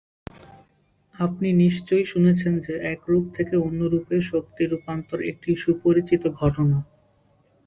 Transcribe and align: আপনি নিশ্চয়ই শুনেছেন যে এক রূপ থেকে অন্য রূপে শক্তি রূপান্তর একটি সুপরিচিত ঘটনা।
আপনি 1.15 1.47
নিশ্চয়ই 1.61 2.05
শুনেছেন 2.05 2.53
যে 2.59 2.73
এক 2.91 3.01
রূপ 3.07 3.25
থেকে 3.33 3.55
অন্য 3.65 3.81
রূপে 3.85 4.15
শক্তি 4.29 4.63
রূপান্তর 4.65 5.19
একটি 5.31 5.49
সুপরিচিত 5.63 6.23
ঘটনা। 6.39 6.77